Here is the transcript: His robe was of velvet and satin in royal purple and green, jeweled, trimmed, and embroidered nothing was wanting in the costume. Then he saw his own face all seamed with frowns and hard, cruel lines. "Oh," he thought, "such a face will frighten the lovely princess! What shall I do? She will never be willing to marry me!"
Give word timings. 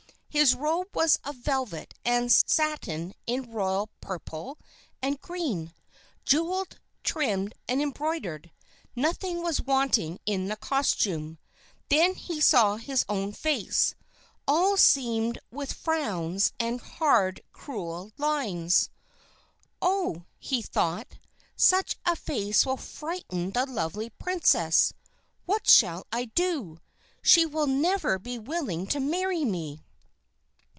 His 0.33 0.55
robe 0.55 0.87
was 0.95 1.17
of 1.25 1.35
velvet 1.35 1.93
and 2.05 2.31
satin 2.31 3.13
in 3.27 3.51
royal 3.51 3.89
purple 3.99 4.57
and 5.01 5.19
green, 5.19 5.73
jeweled, 6.23 6.79
trimmed, 7.03 7.53
and 7.67 7.81
embroidered 7.81 8.49
nothing 8.95 9.41
was 9.43 9.59
wanting 9.61 10.19
in 10.25 10.45
the 10.47 10.55
costume. 10.55 11.37
Then 11.89 12.15
he 12.15 12.39
saw 12.39 12.77
his 12.77 13.03
own 13.09 13.33
face 13.33 13.93
all 14.47 14.77
seamed 14.77 15.37
with 15.51 15.73
frowns 15.73 16.53
and 16.61 16.79
hard, 16.79 17.41
cruel 17.51 18.13
lines. 18.17 18.89
"Oh," 19.81 20.23
he 20.39 20.61
thought, 20.61 21.19
"such 21.57 21.97
a 22.05 22.15
face 22.15 22.65
will 22.65 22.77
frighten 22.77 23.51
the 23.51 23.65
lovely 23.65 24.11
princess! 24.11 24.93
What 25.45 25.67
shall 25.69 26.07
I 26.09 26.23
do? 26.23 26.79
She 27.21 27.45
will 27.45 27.67
never 27.67 28.17
be 28.17 28.39
willing 28.39 28.87
to 28.87 29.01
marry 29.01 29.43
me!" 29.43 29.83